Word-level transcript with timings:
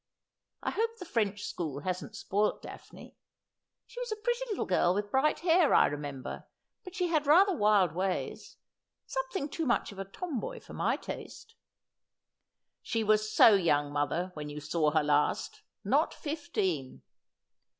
I 0.63 0.71
hope 0.71 0.97
the 0.97 1.05
French 1.05 1.43
school 1.43 1.81
hasn't 1.81 2.15
spoilt 2.15 2.63
Daphne. 2.63 3.15
She 3.85 3.99
was 3.99 4.11
a 4.11 4.15
pretty 4.15 4.41
little 4.49 4.65
girl 4.65 4.95
with 4.95 5.11
bright 5.11 5.41
hair, 5.41 5.75
I 5.75 5.87
remem 5.87 6.23
ber, 6.23 6.43
but 6.83 6.95
she 6.95 7.09
had 7.09 7.27
rather 7.27 7.55
wild 7.55 7.91
ways. 7.91 8.57
Something 9.05 9.47
too 9.47 9.67
much 9.67 9.91
of 9.91 9.99
a 9.99 10.05
tomboy 10.05 10.59
for 10.59 10.73
my 10.73 10.95
taste.'' 10.97 11.53
She 12.81 13.03
was 13.03 13.31
so 13.31 13.53
young, 13.53 13.93
mother, 13.93 14.31
when 14.33 14.49
you 14.49 14.59
saw 14.59 14.89
her 14.89 15.03
last, 15.03 15.61
not 15.83 16.15
fifteen.' 16.15 17.03